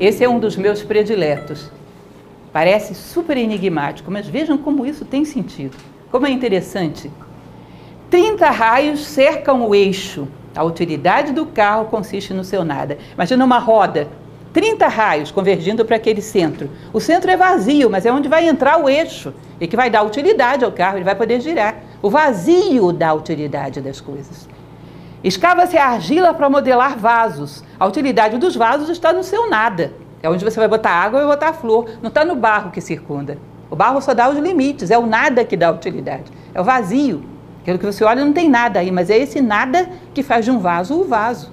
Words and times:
Esse 0.00 0.24
é 0.24 0.28
um 0.28 0.38
dos 0.38 0.56
meus 0.56 0.82
prediletos. 0.82 1.70
Parece 2.50 2.94
super 2.94 3.36
enigmático, 3.36 4.10
mas 4.10 4.26
vejam 4.26 4.56
como 4.56 4.86
isso 4.86 5.04
tem 5.04 5.26
sentido. 5.26 5.76
Como 6.10 6.26
é 6.26 6.30
interessante. 6.30 7.10
30 8.08 8.48
raios 8.48 9.04
cercam 9.04 9.68
o 9.68 9.74
eixo. 9.74 10.26
A 10.56 10.64
utilidade 10.64 11.34
do 11.34 11.44
carro 11.44 11.84
consiste 11.84 12.32
no 12.32 12.42
seu 12.44 12.64
nada. 12.64 12.96
Imagina 13.12 13.44
uma 13.44 13.58
roda, 13.58 14.08
30 14.54 14.88
raios 14.88 15.30
convergindo 15.30 15.84
para 15.84 15.96
aquele 15.96 16.22
centro. 16.22 16.70
O 16.94 16.98
centro 16.98 17.30
é 17.30 17.36
vazio, 17.36 17.90
mas 17.90 18.06
é 18.06 18.10
onde 18.10 18.26
vai 18.26 18.48
entrar 18.48 18.82
o 18.82 18.88
eixo 18.88 19.34
e 19.60 19.68
que 19.68 19.76
vai 19.76 19.90
dar 19.90 20.02
utilidade 20.02 20.64
ao 20.64 20.72
carro, 20.72 20.96
ele 20.96 21.04
vai 21.04 21.14
poder 21.14 21.42
girar. 21.42 21.76
O 22.00 22.08
vazio 22.08 22.90
dá 22.90 23.12
utilidade 23.12 23.82
das 23.82 24.00
coisas. 24.00 24.48
Escava-se 25.22 25.76
a 25.76 25.88
argila 25.88 26.32
para 26.32 26.48
modelar 26.48 26.98
vasos. 26.98 27.62
A 27.78 27.86
utilidade 27.86 28.38
dos 28.38 28.56
vasos 28.56 28.88
está 28.88 29.12
no 29.12 29.22
seu 29.22 29.50
nada. 29.50 29.92
É 30.22 30.30
onde 30.30 30.44
você 30.44 30.58
vai 30.58 30.68
botar 30.68 30.90
água 30.90 31.22
e 31.22 31.26
botar 31.26 31.52
flor. 31.52 31.90
Não 32.00 32.08
está 32.08 32.24
no 32.24 32.34
barro 32.34 32.70
que 32.70 32.80
circunda. 32.80 33.38
O 33.70 33.76
barro 33.76 34.00
só 34.00 34.14
dá 34.14 34.28
os 34.28 34.38
limites, 34.38 34.90
é 34.90 34.98
o 34.98 35.06
nada 35.06 35.44
que 35.44 35.56
dá 35.56 35.70
utilidade. 35.70 36.24
É 36.54 36.60
o 36.60 36.64
vazio. 36.64 37.22
Aquilo 37.60 37.78
que 37.78 37.86
você 37.86 38.02
olha 38.02 38.24
não 38.24 38.32
tem 38.32 38.48
nada 38.48 38.80
aí, 38.80 38.90
mas 38.90 39.10
é 39.10 39.18
esse 39.18 39.40
nada 39.40 39.88
que 40.14 40.22
faz 40.22 40.44
de 40.44 40.50
um 40.50 40.58
vaso 40.58 40.94
o 40.94 41.04
vaso. 41.04 41.52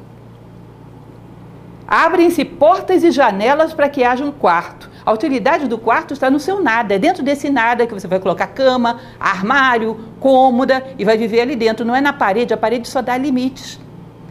Abrem-se 1.87 2.43
portas 2.43 3.03
e 3.03 3.11
janelas 3.11 3.73
para 3.73 3.89
que 3.89 4.03
haja 4.03 4.23
um 4.23 4.31
quarto. 4.31 4.89
A 5.07 5.13
utilidade 5.13 5.69
do 5.69 5.77
quarto 5.77 6.13
está 6.13 6.29
no 6.29 6.37
seu 6.37 6.61
nada. 6.61 6.93
É 6.95 6.99
dentro 6.99 7.23
desse 7.23 7.49
nada 7.49 7.87
que 7.87 7.93
você 7.93 8.05
vai 8.09 8.19
colocar 8.19 8.47
cama, 8.47 8.99
armário, 9.17 9.97
cômoda 10.19 10.85
e 10.99 11.05
vai 11.05 11.17
viver 11.17 11.39
ali 11.39 11.55
dentro. 11.55 11.85
Não 11.85 11.95
é 11.95 12.01
na 12.01 12.11
parede, 12.11 12.53
a 12.53 12.57
parede 12.57 12.89
só 12.89 13.01
dá 13.01 13.17
limites. 13.17 13.79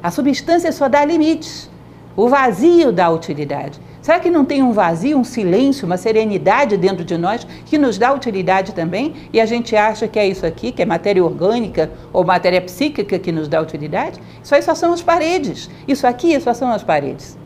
A 0.03 0.11
substância 0.11 0.71
só 0.71 0.87
dá 0.87 1.03
limites. 1.03 1.71
O 2.15 2.29
vazio 2.29 2.93
dá 2.93 3.09
utilidade. 3.09 3.81
Será 4.03 4.21
que 4.21 4.29
não 4.29 4.45
tem 4.45 4.63
um 4.63 4.73
vazio, 4.73 5.17
um 5.17 5.25
silêncio, 5.25 5.87
uma 5.87 5.97
serenidade 5.97 6.77
dentro 6.77 7.07
de 7.07 7.17
nós 7.17 7.47
que 7.65 7.79
nos 7.79 7.97
dá 7.97 8.13
utilidade 8.13 8.75
também? 8.75 9.15
E 9.33 9.41
a 9.41 9.47
gente 9.47 9.75
acha 9.75 10.07
que 10.07 10.19
é 10.19 10.29
isso 10.29 10.45
aqui, 10.45 10.73
que 10.73 10.83
é 10.83 10.85
matéria 10.85 11.25
orgânica 11.25 11.91
ou 12.13 12.23
matéria 12.23 12.61
psíquica 12.61 13.19
que 13.19 13.33
nos 13.33 13.49
dá 13.49 13.63
utilidade? 13.63 14.21
Isso 14.45 14.55
aí 14.55 14.61
só 14.61 14.75
são 14.75 14.93
as 14.93 15.01
paredes. 15.01 15.71
Isso 15.89 16.07
aqui 16.07 16.39
só 16.39 16.53
são 16.53 16.71
as 16.71 16.85
paredes. 16.85 17.46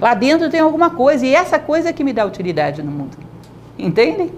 Lá 0.00 0.14
dentro 0.14 0.50
tem 0.50 0.60
alguma 0.60 0.90
coisa 0.90 1.24
e 1.24 1.34
essa 1.34 1.58
coisa 1.58 1.90
é 1.90 1.92
que 1.92 2.02
me 2.02 2.12
dá 2.12 2.24
utilidade 2.24 2.82
no 2.82 2.90
mundo. 2.90 3.16
Entendem? 3.78 4.32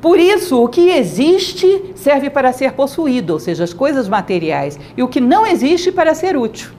Por 0.00 0.18
isso, 0.18 0.62
o 0.62 0.68
que 0.68 0.88
existe 0.90 1.92
serve 1.94 2.30
para 2.30 2.52
ser 2.52 2.72
possuído, 2.72 3.34
ou 3.34 3.38
seja, 3.38 3.64
as 3.64 3.74
coisas 3.74 4.08
materiais, 4.08 4.78
e 4.96 5.02
o 5.02 5.08
que 5.08 5.20
não 5.20 5.46
existe 5.46 5.92
para 5.92 6.14
ser 6.14 6.36
útil. 6.36 6.70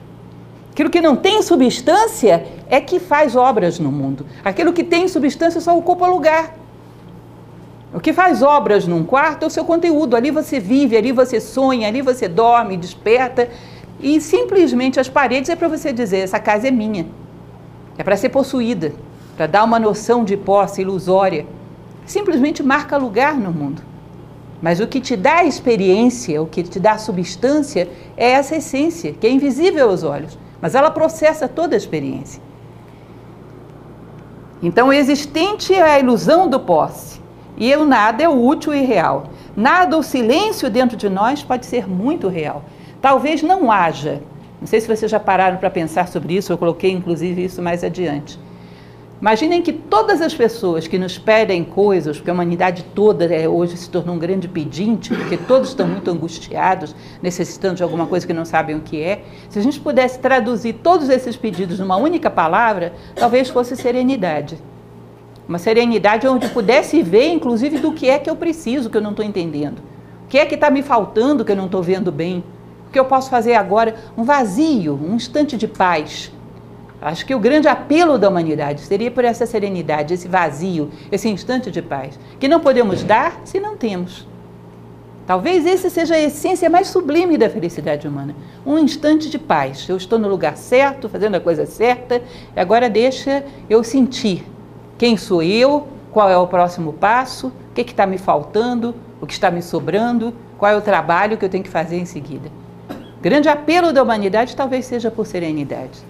Aquilo 0.72 0.90
que 0.90 1.00
não 1.00 1.14
tem 1.14 1.40
substância 1.42 2.46
é 2.68 2.80
que 2.80 2.98
faz 2.98 3.36
obras 3.36 3.78
no 3.78 3.92
mundo. 3.92 4.26
Aquilo 4.44 4.72
que 4.72 4.82
tem 4.82 5.06
substância 5.06 5.60
só 5.60 5.76
ocupa 5.76 6.06
lugar. 6.06 6.56
O 7.94 8.00
que 8.00 8.12
faz 8.12 8.42
obras 8.42 8.86
num 8.86 9.04
quarto 9.04 9.44
é 9.44 9.46
o 9.46 9.50
seu 9.50 9.64
conteúdo. 9.66 10.16
Ali 10.16 10.30
você 10.30 10.58
vive, 10.58 10.96
ali 10.96 11.12
você 11.12 11.40
sonha, 11.40 11.86
ali 11.86 12.00
você 12.00 12.26
dorme, 12.26 12.76
desperta 12.76 13.50
e 14.02 14.20
simplesmente 14.20 14.98
as 14.98 15.08
paredes 15.08 15.48
é 15.48 15.56
para 15.56 15.68
você 15.68 15.92
dizer: 15.92 16.18
essa 16.18 16.40
casa 16.40 16.68
é 16.68 16.70
minha. 16.70 17.06
É 17.96 18.02
para 18.02 18.16
ser 18.16 18.30
possuída, 18.30 18.92
para 19.36 19.46
dar 19.46 19.64
uma 19.64 19.78
noção 19.78 20.24
de 20.24 20.36
posse 20.36 20.82
ilusória. 20.82 21.46
Simplesmente 22.04 22.62
marca 22.62 22.96
lugar 22.96 23.36
no 23.36 23.52
mundo. 23.52 23.82
Mas 24.60 24.80
o 24.80 24.86
que 24.86 25.00
te 25.00 25.16
dá 25.16 25.44
experiência, 25.44 26.40
o 26.40 26.46
que 26.46 26.62
te 26.62 26.78
dá 26.80 26.98
substância, 26.98 27.88
é 28.16 28.30
essa 28.30 28.56
essência, 28.56 29.12
que 29.12 29.26
é 29.26 29.30
invisível 29.30 29.90
aos 29.90 30.02
olhos, 30.02 30.38
mas 30.60 30.74
ela 30.74 30.90
processa 30.90 31.48
toda 31.48 31.74
a 31.74 31.76
experiência. 31.76 32.40
Então, 34.62 34.88
o 34.88 34.92
existente 34.92 35.74
é 35.74 35.82
a 35.82 35.98
ilusão 35.98 36.48
do 36.48 36.60
posse, 36.60 37.20
e 37.56 37.74
o 37.74 37.84
nada 37.84 38.22
é 38.22 38.28
o 38.28 38.46
útil 38.46 38.72
e 38.72 38.84
real. 38.84 39.24
Nada, 39.56 39.98
o 39.98 40.02
silêncio 40.02 40.70
dentro 40.70 40.96
de 40.96 41.08
nós 41.08 41.42
pode 41.42 41.66
ser 41.66 41.88
muito 41.88 42.28
real. 42.28 42.64
Talvez 43.02 43.42
não 43.42 43.70
haja. 43.70 44.22
Não 44.60 44.66
sei 44.68 44.80
se 44.80 44.86
vocês 44.86 45.10
já 45.10 45.18
pararam 45.18 45.56
para 45.56 45.68
pensar 45.68 46.06
sobre 46.06 46.34
isso, 46.36 46.52
eu 46.52 46.56
coloquei 46.56 46.92
inclusive 46.92 47.44
isso 47.44 47.60
mais 47.60 47.82
adiante. 47.82 48.38
Imaginem 49.20 49.60
que 49.60 49.72
todas 49.72 50.20
as 50.20 50.32
pessoas 50.32 50.86
que 50.86 50.98
nos 50.98 51.18
pedem 51.18 51.64
coisas, 51.64 52.16
porque 52.16 52.30
a 52.30 52.32
humanidade 52.32 52.84
toda 52.94 53.24
é, 53.24 53.48
hoje 53.48 53.76
se 53.76 53.90
tornou 53.90 54.14
um 54.14 54.18
grande 54.18 54.46
pedinte, 54.46 55.14
porque 55.14 55.36
todos 55.36 55.70
estão 55.70 55.86
muito 55.86 56.10
angustiados, 56.10 56.94
necessitando 57.20 57.76
de 57.76 57.82
alguma 57.82 58.06
coisa 58.06 58.26
que 58.26 58.32
não 58.32 58.44
sabem 58.44 58.76
o 58.76 58.80
que 58.80 59.02
é. 59.02 59.24
Se 59.48 59.58
a 59.58 59.62
gente 59.62 59.80
pudesse 59.80 60.20
traduzir 60.20 60.74
todos 60.74 61.08
esses 61.08 61.36
pedidos 61.36 61.80
numa 61.80 61.96
única 61.96 62.30
palavra, 62.30 62.92
talvez 63.16 63.48
fosse 63.48 63.76
serenidade. 63.76 64.58
Uma 65.48 65.58
serenidade 65.58 66.26
onde 66.26 66.48
pudesse 66.48 67.02
ver, 67.02 67.32
inclusive, 67.32 67.78
do 67.78 67.92
que 67.92 68.08
é 68.08 68.18
que 68.18 68.30
eu 68.30 68.36
preciso, 68.36 68.90
que 68.90 68.96
eu 68.96 69.02
não 69.02 69.10
estou 69.10 69.24
entendendo. 69.24 69.78
O 70.24 70.28
que 70.28 70.38
é 70.38 70.46
que 70.46 70.54
está 70.54 70.70
me 70.70 70.82
faltando, 70.82 71.44
que 71.44 71.50
eu 71.52 71.56
não 71.56 71.66
estou 71.66 71.82
vendo 71.82 72.10
bem. 72.10 72.44
Que 72.92 72.98
eu 72.98 73.06
posso 73.06 73.30
fazer 73.30 73.54
agora? 73.54 73.96
Um 74.16 74.22
vazio, 74.22 74.94
um 75.02 75.16
instante 75.16 75.56
de 75.56 75.66
paz. 75.66 76.30
Acho 77.00 77.26
que 77.26 77.34
o 77.34 77.40
grande 77.40 77.66
apelo 77.66 78.16
da 78.18 78.28
humanidade 78.28 78.82
seria 78.82 79.10
por 79.10 79.24
essa 79.24 79.46
serenidade, 79.46 80.14
esse 80.14 80.28
vazio, 80.28 80.90
esse 81.10 81.28
instante 81.28 81.70
de 81.70 81.82
paz, 81.82 82.16
que 82.38 82.46
não 82.46 82.60
podemos 82.60 83.02
dar 83.02 83.40
se 83.44 83.58
não 83.58 83.76
temos. 83.76 84.28
Talvez 85.26 85.66
esse 85.66 85.88
seja 85.88 86.14
a 86.14 86.20
essência 86.20 86.68
mais 86.68 86.88
sublime 86.88 87.38
da 87.38 87.48
felicidade 87.48 88.06
humana. 88.06 88.36
Um 88.64 88.78
instante 88.78 89.30
de 89.30 89.38
paz. 89.38 89.88
Eu 89.88 89.96
estou 89.96 90.18
no 90.18 90.28
lugar 90.28 90.56
certo, 90.56 91.08
fazendo 91.08 91.34
a 91.34 91.40
coisa 91.40 91.64
certa, 91.64 92.22
e 92.54 92.60
agora 92.60 92.90
deixa 92.90 93.42
eu 93.70 93.82
sentir 93.82 94.44
quem 94.98 95.16
sou 95.16 95.42
eu, 95.42 95.88
qual 96.12 96.28
é 96.28 96.36
o 96.36 96.46
próximo 96.46 96.92
passo, 96.92 97.48
o 97.48 97.74
que 97.74 97.80
está 97.80 98.06
me 98.06 98.18
faltando, 98.18 98.94
o 99.20 99.26
que 99.26 99.32
está 99.32 99.50
me 99.50 99.62
sobrando, 99.62 100.34
qual 100.58 100.70
é 100.70 100.76
o 100.76 100.82
trabalho 100.82 101.38
que 101.38 101.44
eu 101.44 101.48
tenho 101.48 101.64
que 101.64 101.70
fazer 101.70 101.96
em 101.96 102.04
seguida 102.04 102.61
grande 103.22 103.48
apelo 103.48 103.92
da 103.92 104.02
humanidade 104.02 104.56
talvez 104.56 104.84
seja 104.84 105.10
por 105.10 105.24
serenidade. 105.24 106.00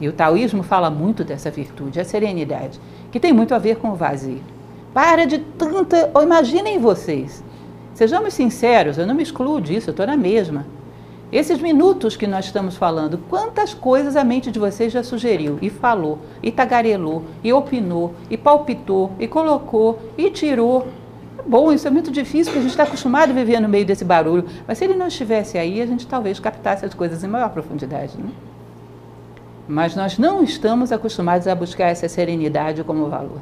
E 0.00 0.08
o 0.08 0.12
taoísmo 0.12 0.62
fala 0.62 0.88
muito 0.88 1.24
dessa 1.24 1.50
virtude, 1.50 2.00
a 2.00 2.04
serenidade, 2.04 2.80
que 3.10 3.18
tem 3.18 3.32
muito 3.32 3.54
a 3.54 3.58
ver 3.58 3.76
com 3.76 3.90
o 3.90 3.94
vazio. 3.96 4.40
Para 4.94 5.26
de 5.26 5.38
tanta. 5.38 6.10
Oh, 6.14 6.22
imaginem 6.22 6.78
vocês. 6.78 7.42
Sejamos 7.92 8.34
sinceros, 8.34 8.98
eu 8.98 9.06
não 9.06 9.14
me 9.14 9.22
excluo 9.22 9.60
disso, 9.60 9.90
eu 9.90 9.92
estou 9.92 10.06
na 10.06 10.16
mesma. 10.16 10.64
Esses 11.32 11.60
minutos 11.60 12.16
que 12.16 12.28
nós 12.28 12.44
estamos 12.44 12.76
falando, 12.76 13.18
quantas 13.28 13.74
coisas 13.74 14.14
a 14.14 14.22
mente 14.22 14.52
de 14.52 14.58
vocês 14.58 14.92
já 14.92 15.02
sugeriu, 15.02 15.58
e 15.60 15.68
falou, 15.68 16.20
e 16.40 16.52
tagarelou, 16.52 17.24
e 17.42 17.52
opinou, 17.52 18.14
e 18.30 18.36
palpitou, 18.36 19.10
e 19.18 19.26
colocou, 19.26 19.98
e 20.16 20.30
tirou, 20.30 20.86
bom, 21.46 21.72
isso 21.72 21.86
é 21.86 21.90
muito 21.90 22.10
difícil, 22.10 22.46
porque 22.46 22.58
a 22.58 22.62
gente 22.62 22.70
está 22.70 22.82
acostumado 22.84 23.30
a 23.30 23.32
viver 23.32 23.60
no 23.60 23.68
meio 23.68 23.84
desse 23.84 24.04
barulho. 24.04 24.44
Mas 24.66 24.78
se 24.78 24.84
ele 24.84 24.94
não 24.94 25.06
estivesse 25.06 25.58
aí, 25.58 25.80
a 25.80 25.86
gente 25.86 26.06
talvez 26.06 26.38
captasse 26.38 26.84
as 26.84 26.94
coisas 26.94 27.22
em 27.22 27.28
maior 27.28 27.50
profundidade. 27.50 28.16
Né? 28.18 28.30
Mas 29.66 29.96
nós 29.96 30.18
não 30.18 30.42
estamos 30.42 30.92
acostumados 30.92 31.48
a 31.48 31.54
buscar 31.54 31.86
essa 31.86 32.08
serenidade 32.08 32.84
como 32.84 33.08
valor. 33.08 33.40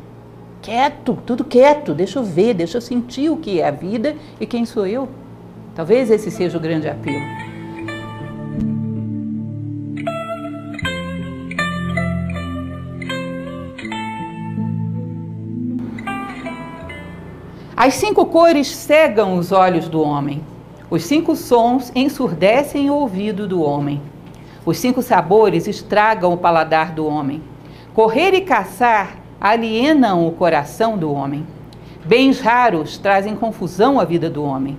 Quieto, 0.61 1.19
tudo 1.27 1.45
quieto, 1.45 1.93
deixa 1.93 2.21
eu 2.21 2.25
ver, 2.25 2.55
deixa 2.55 2.77
eu 2.77 2.81
sentir 2.81 3.31
o 3.31 3.37
que 3.37 3.61
é 3.61 3.67
a 3.67 3.73
vida 3.73 4.15
e 4.41 4.47
quem 4.47 4.65
sou 4.65 4.87
eu. 4.87 5.09
Talvez 5.75 6.11
esse 6.11 6.31
seja 6.31 6.57
o 6.57 6.61
grande 6.61 6.89
apelo. 6.89 7.42
As 17.85 17.95
cinco 17.95 18.27
cores 18.27 18.69
cegam 18.69 19.35
os 19.35 19.51
olhos 19.51 19.89
do 19.89 20.01
homem. 20.01 20.41
Os 20.89 21.03
cinco 21.03 21.35
sons 21.35 21.91
ensurdecem 21.97 22.89
o 22.89 22.95
ouvido 22.95 23.49
do 23.49 23.61
homem. 23.61 24.01
Os 24.65 24.79
cinco 24.79 25.03
sabores 25.03 25.67
estragam 25.67 26.33
o 26.33 26.37
paladar 26.37 26.93
do 26.93 27.05
homem. 27.05 27.43
Correr 27.93 28.35
e 28.35 28.43
caçar 28.43 29.17
alienam 29.41 30.25
o 30.25 30.31
coração 30.31 30.97
do 30.97 31.13
homem. 31.13 31.45
Bens 32.05 32.39
raros 32.39 32.99
trazem 32.99 33.35
confusão 33.35 33.99
à 33.99 34.05
vida 34.05 34.31
do 34.31 34.45
homem. 34.45 34.79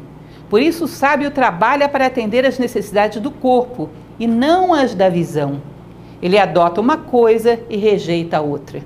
Por 0.50 0.62
isso, 0.62 0.86
o 0.86 0.88
sábio 0.88 1.30
trabalha 1.30 1.90
para 1.90 2.06
atender 2.06 2.46
às 2.46 2.58
necessidades 2.58 3.22
do 3.22 3.32
corpo 3.32 3.90
e 4.18 4.26
não 4.26 4.74
as 4.74 4.96
da 4.96 5.10
visão. 5.10 5.62
Ele 6.22 6.38
adota 6.38 6.80
uma 6.80 6.96
coisa 6.96 7.60
e 7.70 7.76
rejeita 7.76 8.38
a 8.38 8.42
outra. 8.42 8.82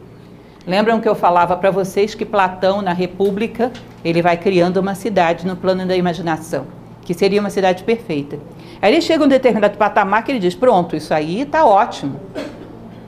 Lembram 0.67 0.99
que 0.99 1.07
eu 1.07 1.15
falava 1.15 1.55
para 1.55 1.71
vocês 1.71 2.13
que 2.13 2.25
Platão, 2.25 2.81
na 2.81 2.91
República, 2.91 3.71
ele 4.07 4.21
vai 4.21 4.37
criando 4.37 4.77
uma 4.77 4.95
cidade 4.95 5.45
no 5.45 5.57
plano 5.57 5.85
da 5.85 5.93
imaginação, 5.93 6.65
que 7.01 7.13
seria 7.13 7.41
uma 7.41 7.49
cidade 7.49 7.83
perfeita. 7.83 8.39
Aí 8.81 8.93
ele 8.93 9.01
chega 9.01 9.21
a 9.21 9.25
um 9.25 9.29
determinado 9.29 9.77
patamar 9.77 10.23
que 10.23 10.31
ele 10.31 10.39
diz: 10.39 10.55
Pronto, 10.55 10.95
isso 10.95 11.13
aí 11.13 11.41
está 11.41 11.65
ótimo. 11.65 12.17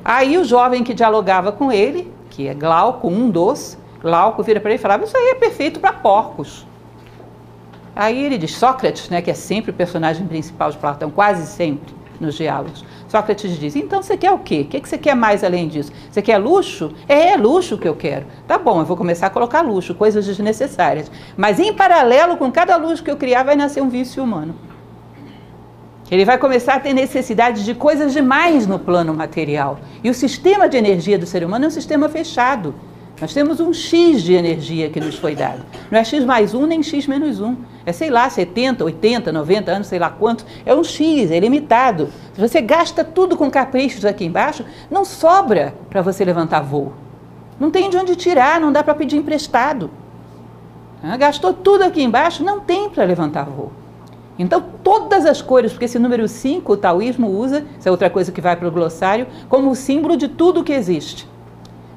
Aí 0.04 0.38
o 0.38 0.44
jovem 0.44 0.84
que 0.84 0.94
dialogava 0.94 1.54
com 1.54 1.72
ele, 1.72 2.12
que 2.30 2.50
é 2.50 2.54
Glauco, 2.54 3.08
um 3.08 3.30
dos, 3.30 3.78
Glauco 4.02 4.44
vira 4.44 4.60
para 4.60 4.72
ele 4.72 4.80
e 4.80 4.82
falava: 4.82 5.06
Isso 5.06 5.16
aí 5.16 5.30
é 5.30 5.36
perfeito 5.36 5.80
para 5.80 5.94
porcos. 5.94 6.68
Aí 7.96 8.22
ele 8.22 8.38
diz: 8.38 8.58
Sócrates, 8.58 9.10
né, 9.10 9.22
que 9.22 9.32
é 9.32 9.34
sempre 9.34 9.72
o 9.72 9.74
personagem 9.74 10.28
principal 10.28 10.70
de 10.70 10.78
Platão, 10.78 11.10
quase 11.10 11.48
sempre 11.48 11.96
nos 12.20 12.36
diálogos. 12.36 12.84
Sócrates 13.10 13.58
diz: 13.60 13.76
então 13.76 14.02
você 14.02 14.16
quer 14.16 14.32
o 14.32 14.38
quê? 14.38 14.62
O 14.62 14.66
que 14.66 14.88
você 14.88 14.98
quer 14.98 15.16
mais 15.16 15.44
além 15.44 15.68
disso? 15.68 15.92
Você 16.10 16.22
quer 16.22 16.38
luxo? 16.38 16.94
É, 17.08 17.32
é 17.32 17.38
luxo 17.38 17.78
que 17.78 17.88
eu 17.88 17.96
quero. 17.96 18.28
Tá 18.48 18.58
bom, 18.58 18.80
eu 18.80 18.86
vou 18.86 18.96
começar 18.96 19.28
a 19.28 19.30
colocar 19.32 19.62
luxo, 19.62 19.96
coisas 19.96 20.26
desnecessárias. 20.26 21.12
Mas 21.36 21.60
em 21.60 21.74
paralelo 21.74 22.38
com 22.38 22.52
cada 22.52 22.78
luxo 22.78 23.04
que 23.04 23.10
eu 23.10 23.18
criar, 23.18 23.44
vai 23.44 23.56
nascer 23.56 23.82
um 23.82 23.90
vício 23.90 24.24
humano. 24.24 24.54
Ele 26.12 26.24
vai 26.24 26.38
começar 26.38 26.76
a 26.76 26.80
ter 26.80 26.94
necessidade 26.94 27.66
de 27.66 27.76
coisas 27.76 28.14
demais 28.14 28.66
no 28.66 28.80
plano 28.80 29.14
material. 29.14 29.80
E 30.04 30.10
o 30.10 30.14
sistema 30.14 30.70
de 30.70 30.78
energia 30.78 31.20
do 31.20 31.26
ser 31.26 31.44
humano 31.44 31.66
é 31.66 31.68
um 31.68 31.72
sistema 31.72 32.08
fechado. 32.10 32.74
Nós 33.22 33.34
temos 33.34 33.60
um 33.60 33.74
X 33.74 34.24
de 34.24 34.34
energia 34.34 34.90
que 34.90 35.00
nos 35.00 35.16
foi 35.16 35.36
dado. 35.36 35.66
Não 35.92 36.00
é 36.00 36.04
X 36.06 36.24
mais 36.24 36.54
um 36.54 36.66
nem 36.66 36.82
X 36.82 37.06
menos 37.06 37.42
um. 37.42 37.58
É, 37.86 37.92
sei 37.92 38.10
lá, 38.10 38.30
70, 38.30 38.84
80, 38.86 39.32
90 39.32 39.72
anos, 39.72 39.88
sei 39.88 40.00
lá 40.00 40.10
quantos. 40.10 40.46
É 40.66 40.74
um 40.74 40.84
X, 40.84 41.30
é 41.30 41.38
limitado. 41.38 42.10
Se 42.34 42.40
você 42.40 42.62
gasta 42.62 43.04
tudo 43.04 43.36
com 43.36 43.52
caprichos 43.52 44.06
aqui 44.06 44.24
embaixo, 44.24 44.64
não 44.90 45.04
sobra 45.04 45.76
para 45.90 46.02
você 46.02 46.24
levantar 46.24 46.62
voo. 46.62 46.94
Não 47.60 47.70
tem 47.70 47.90
de 47.90 47.98
onde 47.98 48.16
tirar, 48.16 48.60
não 48.62 48.72
dá 48.72 48.82
para 48.82 48.96
pedir 48.96 49.18
emprestado. 49.18 49.92
Ah, 51.04 51.18
gastou 51.18 51.54
tudo 51.54 51.84
aqui 51.84 52.02
embaixo, 52.02 52.42
não 52.42 52.62
tem 52.62 52.90
para 52.90 53.04
levantar 53.04 53.44
voo. 53.44 53.72
Então, 54.38 54.64
todas 54.82 55.26
as 55.26 55.42
cores, 55.42 55.74
porque 55.74 55.84
esse 55.86 56.00
número 56.00 56.26
5 56.26 56.72
o 56.72 56.78
taoísmo 56.78 57.28
usa, 57.28 57.66
isso 57.78 57.90
é 57.90 57.92
outra 57.92 58.10
coisa 58.10 58.32
que 58.32 58.40
vai 58.40 58.56
para 58.56 58.70
o 58.70 58.72
glossário, 58.72 59.28
como 59.50 59.76
símbolo 59.76 60.16
de 60.16 60.30
tudo 60.30 60.64
que 60.64 60.72
existe. 60.72 61.28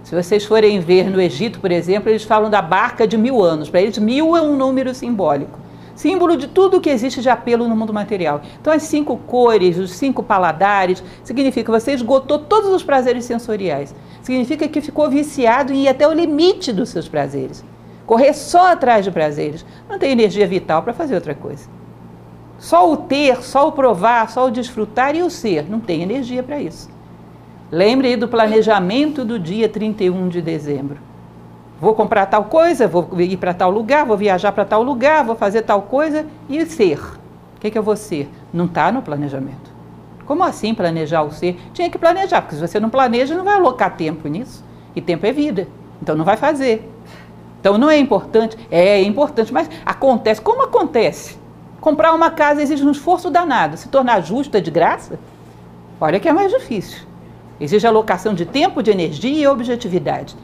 Se 0.02 0.14
vocês 0.14 0.44
forem 0.44 0.80
ver 0.80 1.08
no 1.08 1.20
Egito, 1.20 1.60
por 1.60 1.70
exemplo, 1.70 2.10
eles 2.10 2.24
falam 2.24 2.50
da 2.50 2.60
barca 2.60 3.06
de 3.06 3.16
mil 3.16 3.42
anos. 3.42 3.70
Para 3.70 3.80
eles, 3.80 3.98
mil 3.98 4.36
é 4.36 4.42
um 4.42 4.56
número 4.56 4.94
simbólico. 4.94 5.58
Símbolo 5.94 6.36
de 6.36 6.48
tudo 6.48 6.80
que 6.80 6.90
existe 6.90 7.20
de 7.20 7.28
apelo 7.28 7.68
no 7.68 7.76
mundo 7.76 7.92
material. 7.92 8.40
Então, 8.60 8.72
as 8.72 8.82
cinco 8.82 9.16
cores, 9.16 9.78
os 9.78 9.92
cinco 9.92 10.22
paladares, 10.22 11.02
significa 11.22 11.64
que 11.64 11.80
você 11.80 11.92
esgotou 11.92 12.38
todos 12.38 12.70
os 12.70 12.82
prazeres 12.82 13.24
sensoriais. 13.24 13.94
Significa 14.22 14.66
que 14.66 14.80
ficou 14.80 15.08
viciado 15.08 15.72
em 15.72 15.84
ir 15.84 15.88
até 15.88 16.06
o 16.08 16.12
limite 16.12 16.72
dos 16.72 16.88
seus 16.88 17.08
prazeres. 17.08 17.64
Correr 18.06 18.34
só 18.34 18.72
atrás 18.72 19.04
de 19.04 19.10
prazeres. 19.10 19.64
Não 19.88 19.98
tem 19.98 20.10
energia 20.10 20.46
vital 20.46 20.82
para 20.82 20.92
fazer 20.92 21.14
outra 21.14 21.34
coisa. 21.34 21.68
Só 22.58 22.90
o 22.90 22.96
ter, 22.96 23.42
só 23.42 23.68
o 23.68 23.72
provar, 23.72 24.30
só 24.30 24.46
o 24.46 24.50
desfrutar 24.50 25.14
e 25.14 25.22
o 25.22 25.30
ser. 25.30 25.68
Não 25.68 25.80
tem 25.80 26.02
energia 26.02 26.42
para 26.42 26.60
isso. 26.60 26.88
Lembre 27.72 28.18
do 28.18 28.28
planejamento 28.28 29.24
do 29.24 29.38
dia 29.38 29.66
31 29.66 30.28
de 30.28 30.42
dezembro. 30.42 30.98
Vou 31.80 31.94
comprar 31.94 32.26
tal 32.26 32.44
coisa, 32.44 32.86
vou 32.86 33.08
ir 33.18 33.38
para 33.38 33.54
tal 33.54 33.70
lugar, 33.70 34.04
vou 34.04 34.14
viajar 34.14 34.52
para 34.52 34.66
tal 34.66 34.82
lugar, 34.82 35.24
vou 35.24 35.34
fazer 35.34 35.62
tal 35.62 35.80
coisa 35.80 36.26
e 36.50 36.66
ser. 36.66 36.98
O 37.56 37.60
que, 37.60 37.70
que 37.70 37.78
eu 37.78 37.82
vou 37.82 37.96
ser? 37.96 38.30
Não 38.52 38.66
está 38.66 38.92
no 38.92 39.00
planejamento. 39.00 39.72
Como 40.26 40.44
assim 40.44 40.74
planejar 40.74 41.22
o 41.22 41.32
ser? 41.32 41.58
Tinha 41.72 41.88
que 41.88 41.96
planejar, 41.96 42.42
porque 42.42 42.56
se 42.56 42.60
você 42.60 42.78
não 42.78 42.90
planeja, 42.90 43.34
não 43.34 43.42
vai 43.42 43.54
alocar 43.54 43.96
tempo 43.96 44.28
nisso. 44.28 44.62
E 44.94 45.00
tempo 45.00 45.24
é 45.24 45.32
vida. 45.32 45.66
Então 46.02 46.14
não 46.14 46.26
vai 46.26 46.36
fazer. 46.36 46.86
Então 47.58 47.78
não 47.78 47.88
é 47.88 47.96
importante? 47.96 48.54
É, 48.70 49.00
é 49.00 49.02
importante, 49.02 49.50
mas 49.50 49.70
acontece. 49.86 50.42
Como 50.42 50.62
acontece? 50.62 51.38
Comprar 51.80 52.12
uma 52.12 52.30
casa 52.30 52.60
exige 52.60 52.84
um 52.84 52.90
esforço 52.90 53.30
danado. 53.30 53.78
Se 53.78 53.88
tornar 53.88 54.20
justo 54.20 54.58
é 54.58 54.60
de 54.60 54.70
graça? 54.70 55.18
Olha 55.98 56.20
que 56.20 56.28
é 56.28 56.32
mais 56.34 56.52
difícil. 56.52 57.10
Exige 57.62 57.86
alocação 57.86 58.34
de 58.34 58.44
tempo, 58.44 58.82
de 58.82 58.90
energia 58.90 59.44
e 59.44 59.46
objetividade. 59.46 60.34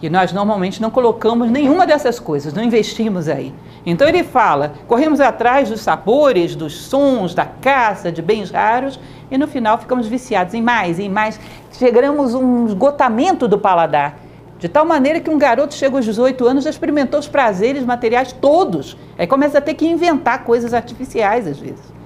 E 0.00 0.08
nós 0.08 0.32
normalmente 0.32 0.80
não 0.80 0.88
colocamos 0.88 1.50
nenhuma 1.50 1.84
dessas 1.84 2.20
coisas, 2.20 2.54
não 2.54 2.62
investimos 2.62 3.28
aí. 3.28 3.52
Então 3.84 4.06
ele 4.06 4.22
fala: 4.22 4.74
corremos 4.86 5.18
atrás 5.18 5.68
dos 5.68 5.80
sabores, 5.80 6.54
dos 6.54 6.80
sons, 6.82 7.34
da 7.34 7.44
caça, 7.44 8.12
de 8.12 8.22
bens 8.22 8.52
raros, 8.52 9.00
e 9.28 9.36
no 9.36 9.48
final 9.48 9.78
ficamos 9.78 10.06
viciados 10.06 10.54
em 10.54 10.62
mais, 10.62 11.00
em 11.00 11.08
mais. 11.08 11.40
Chegamos 11.72 12.36
a 12.36 12.38
um 12.38 12.68
esgotamento 12.68 13.48
do 13.48 13.58
paladar. 13.58 14.20
De 14.60 14.68
tal 14.68 14.84
maneira 14.84 15.18
que 15.18 15.30
um 15.30 15.38
garoto 15.38 15.74
chega 15.74 15.96
aos 15.96 16.04
18 16.04 16.46
anos 16.46 16.62
já 16.62 16.70
experimentou 16.70 17.18
os 17.18 17.26
prazeres 17.26 17.84
materiais 17.84 18.32
todos. 18.32 18.96
Aí 19.18 19.26
começa 19.26 19.58
a 19.58 19.60
ter 19.60 19.74
que 19.74 19.88
inventar 19.88 20.44
coisas 20.44 20.72
artificiais 20.72 21.48
às 21.48 21.58
vezes. 21.58 21.97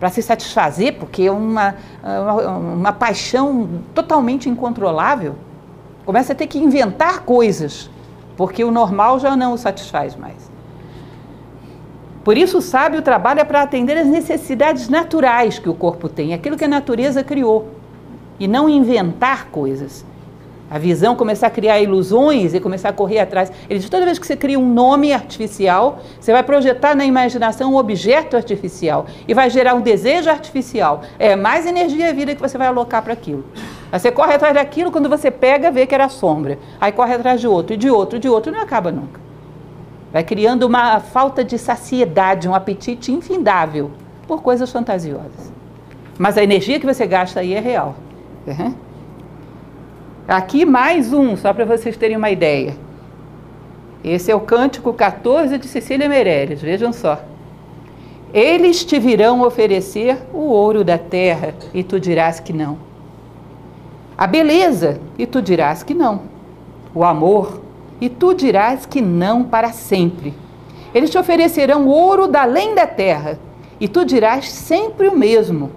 Para 0.00 0.10
se 0.10 0.22
satisfazer, 0.22 0.96
porque 0.98 1.22
é 1.24 1.30
uma, 1.30 1.76
uma, 2.02 2.48
uma 2.58 2.92
paixão 2.92 3.68
totalmente 3.94 4.48
incontrolável. 4.48 5.36
Começa 6.04 6.32
a 6.32 6.36
ter 6.36 6.48
que 6.48 6.58
inventar 6.58 7.20
coisas, 7.20 7.88
porque 8.36 8.64
o 8.64 8.70
normal 8.72 9.20
já 9.20 9.36
não 9.36 9.52
o 9.52 9.58
satisfaz 9.58 10.16
mais. 10.16 10.50
Por 12.24 12.36
isso, 12.36 12.58
o 12.58 12.62
sábio 12.62 13.02
trabalha 13.02 13.44
para 13.44 13.62
atender 13.62 13.96
as 13.96 14.06
necessidades 14.06 14.88
naturais 14.88 15.58
que 15.58 15.68
o 15.68 15.74
corpo 15.74 16.08
tem, 16.08 16.34
aquilo 16.34 16.56
que 16.56 16.64
a 16.64 16.68
natureza 16.68 17.22
criou, 17.22 17.68
e 18.38 18.48
não 18.48 18.68
inventar 18.68 19.46
coisas. 19.46 20.04
A 20.70 20.78
visão 20.78 21.16
começar 21.16 21.48
a 21.48 21.50
criar 21.50 21.80
ilusões 21.80 22.54
e 22.54 22.60
começar 22.60 22.90
a 22.90 22.92
correr 22.92 23.18
atrás. 23.18 23.50
Ele 23.68 23.80
diz: 23.80 23.90
toda 23.90 24.04
vez 24.04 24.20
que 24.20 24.26
você 24.26 24.36
cria 24.36 24.56
um 24.56 24.72
nome 24.72 25.12
artificial, 25.12 25.98
você 26.20 26.30
vai 26.30 26.44
projetar 26.44 26.94
na 26.94 27.04
imaginação 27.04 27.72
um 27.72 27.76
objeto 27.76 28.36
artificial 28.36 29.06
e 29.26 29.34
vai 29.34 29.50
gerar 29.50 29.74
um 29.74 29.80
desejo 29.80 30.30
artificial. 30.30 31.02
É 31.18 31.34
mais 31.34 31.66
energia 31.66 32.08
e 32.08 32.12
vida 32.12 32.36
que 32.36 32.40
você 32.40 32.56
vai 32.56 32.68
alocar 32.68 33.02
para 33.02 33.12
aquilo. 33.12 33.44
Aí 33.90 33.98
você 33.98 34.12
corre 34.12 34.34
atrás 34.34 34.54
daquilo, 34.54 34.92
quando 34.92 35.08
você 35.08 35.28
pega, 35.28 35.72
vê 35.72 35.86
que 35.86 35.94
era 35.94 36.08
sombra. 36.08 36.56
Aí 36.80 36.92
corre 36.92 37.14
atrás 37.14 37.40
de 37.40 37.48
outro, 37.48 37.74
e 37.74 37.76
de 37.76 37.90
outro, 37.90 38.18
e 38.18 38.20
de 38.20 38.28
outro, 38.28 38.52
não 38.52 38.60
acaba 38.60 38.92
nunca. 38.92 39.20
Vai 40.12 40.22
criando 40.22 40.62
uma 40.64 41.00
falta 41.00 41.42
de 41.42 41.58
saciedade, 41.58 42.48
um 42.48 42.54
apetite 42.54 43.10
infindável 43.10 43.90
por 44.28 44.40
coisas 44.40 44.70
fantasiosas. 44.70 45.52
Mas 46.16 46.38
a 46.38 46.44
energia 46.44 46.78
que 46.78 46.86
você 46.86 47.06
gasta 47.06 47.40
aí 47.40 47.54
é 47.54 47.60
real. 47.60 47.96
Uhum. 48.46 48.74
Aqui 50.30 50.64
mais 50.64 51.12
um, 51.12 51.36
só 51.36 51.52
para 51.52 51.64
vocês 51.64 51.96
terem 51.96 52.16
uma 52.16 52.30
ideia. 52.30 52.76
Esse 54.04 54.30
é 54.30 54.34
o 54.36 54.38
cântico 54.38 54.92
14 54.92 55.58
de 55.58 55.66
Cecília 55.66 56.08
Meirelles, 56.08 56.62
vejam 56.62 56.92
só. 56.92 57.20
Eles 58.32 58.84
te 58.84 58.96
virão 59.00 59.42
oferecer 59.42 60.18
o 60.32 60.38
ouro 60.38 60.84
da 60.84 60.96
terra 60.96 61.52
e 61.74 61.82
tu 61.82 61.98
dirás 61.98 62.38
que 62.38 62.52
não. 62.52 62.78
A 64.16 64.24
beleza 64.24 65.00
e 65.18 65.26
tu 65.26 65.42
dirás 65.42 65.82
que 65.82 65.94
não. 65.94 66.22
O 66.94 67.02
amor 67.02 67.60
e 68.00 68.08
tu 68.08 68.32
dirás 68.32 68.86
que 68.86 69.00
não 69.00 69.42
para 69.42 69.72
sempre. 69.72 70.32
Eles 70.94 71.10
te 71.10 71.18
oferecerão 71.18 71.88
ouro 71.88 72.28
da 72.28 72.42
além 72.42 72.72
da 72.72 72.86
terra 72.86 73.36
e 73.80 73.88
tu 73.88 74.04
dirás 74.04 74.48
sempre 74.48 75.08
o 75.08 75.18
mesmo. 75.18 75.72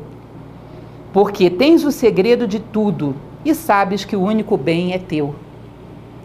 Porque 1.11 1.49
tens 1.49 1.83
o 1.83 1.91
segredo 1.91 2.45
de 2.45 2.59
tudo 2.59 3.15
e 3.45 3.53
sabes 3.53 4.05
que 4.05 4.15
o 4.15 4.21
único 4.21 4.57
bem 4.57 4.93
é 4.93 4.97
teu. 4.97 5.35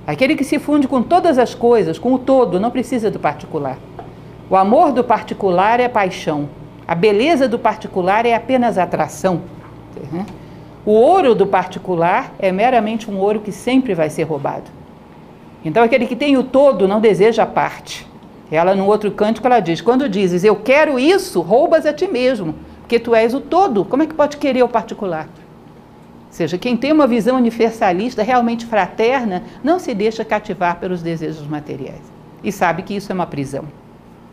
Aquele 0.07 0.37
que 0.37 0.45
se 0.45 0.59
funde 0.59 0.89
com 0.89 1.03
todas 1.03 1.39
as 1.39 1.55
coisas, 1.55 1.99
com 1.99 2.15
o 2.15 2.19
todo, 2.19 2.59
não 2.59 2.71
precisa 2.71 3.11
do 3.11 3.19
particular. 3.19 3.79
O 4.49 4.57
amor 4.57 4.93
do 4.93 5.05
particular 5.05 5.81
é 5.81 5.89
paixão. 5.89 6.49
A 6.87 6.95
beleza 6.95 7.47
do 7.47 7.59
particular 7.59 8.25
é 8.25 8.35
apenas 8.35 8.79
atração. 8.79 9.43
O 10.87 10.93
ouro 10.93 11.35
do 11.35 11.47
particular 11.47 12.33
é 12.39 12.51
meramente 12.51 13.11
um 13.11 13.19
ouro 13.19 13.41
que 13.41 13.53
sempre 13.53 13.93
vai 13.93 14.09
ser 14.09 14.23
roubado. 14.23 14.71
Então, 15.63 15.83
aquele 15.83 16.07
que 16.07 16.17
tem 16.17 16.39
o 16.39 16.43
todo 16.43 16.89
não 16.89 17.01
deseja 17.01 17.43
a 17.43 17.47
parte. 17.47 18.07
Ela, 18.51 18.75
no 18.75 18.87
outro 18.87 19.11
cântico, 19.11 19.47
ela 19.47 19.61
diz: 19.61 19.83
quando 19.83 20.09
dizes 20.09 20.45
eu 20.45 20.57
quero 20.57 20.99
isso, 20.99 21.43
roubas 21.43 21.85
a 21.85 21.93
ti 21.93 22.09
mesmo, 22.09 22.55
porque 22.81 22.99
tu 22.99 23.15
és 23.15 23.35
o 23.35 23.41
todo. 23.41 23.85
Como 23.85 24.03
é 24.03 24.07
que 24.07 24.15
pode 24.15 24.39
querer 24.39 24.63
o 24.63 24.69
particular? 24.69 25.29
Ou 26.29 26.33
seja, 26.33 26.59
quem 26.59 26.77
tem 26.77 26.93
uma 26.93 27.07
visão 27.07 27.37
universalista, 27.37 28.23
realmente 28.23 28.67
fraterna, 28.67 29.43
não 29.65 29.79
se 29.79 29.95
deixa 29.95 30.25
cativar 30.25 30.79
pelos 30.79 31.03
desejos 31.03 31.47
materiais. 31.47 32.03
E 32.45 32.53
sabe 32.53 32.83
que 32.83 32.95
isso 32.95 33.11
é 33.11 33.15
uma 33.15 33.27
prisão. 33.27 33.65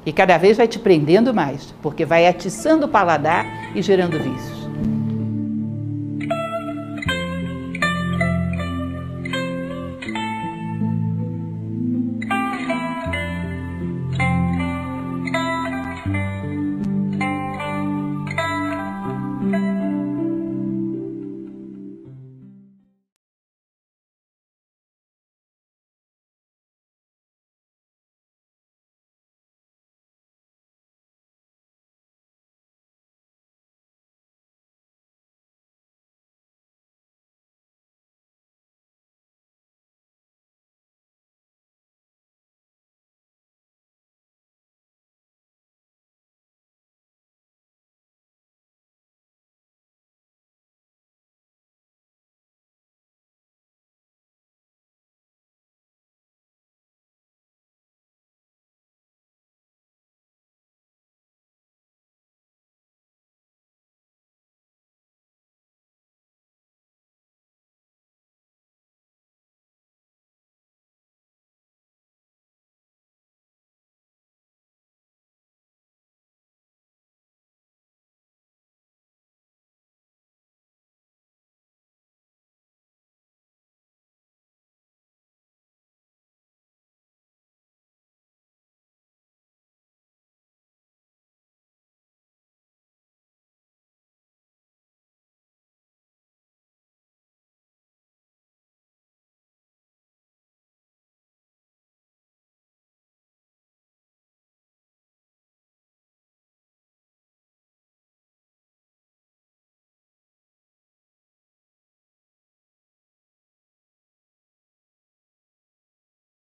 E 0.05 0.13
cada 0.13 0.37
vez 0.37 0.57
vai 0.57 0.67
te 0.67 0.77
prendendo 0.77 1.33
mais, 1.33 1.73
porque 1.81 2.05
vai 2.05 2.27
atiçando 2.27 2.85
o 2.85 2.89
paladar 2.89 3.45
e 3.73 3.81
gerando 3.81 4.19
vícios. 4.19 4.64